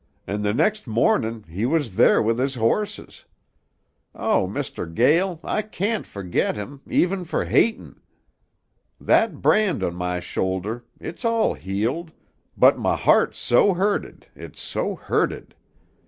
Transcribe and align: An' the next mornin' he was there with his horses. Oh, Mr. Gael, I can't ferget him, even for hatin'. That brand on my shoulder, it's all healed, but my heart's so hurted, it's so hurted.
An' 0.25 0.41
the 0.41 0.51
next 0.51 0.87
mornin' 0.87 1.43
he 1.47 1.67
was 1.67 1.93
there 1.95 2.23
with 2.23 2.39
his 2.39 2.55
horses. 2.55 3.25
Oh, 4.15 4.47
Mr. 4.47 4.91
Gael, 4.91 5.39
I 5.43 5.61
can't 5.61 6.07
ferget 6.07 6.55
him, 6.55 6.81
even 6.89 7.23
for 7.23 7.45
hatin'. 7.45 8.01
That 8.99 9.43
brand 9.43 9.83
on 9.83 9.93
my 9.93 10.19
shoulder, 10.19 10.83
it's 10.99 11.23
all 11.23 11.53
healed, 11.53 12.09
but 12.57 12.79
my 12.79 12.95
heart's 12.95 13.37
so 13.37 13.75
hurted, 13.75 14.25
it's 14.35 14.59
so 14.59 14.95
hurted. 14.95 15.53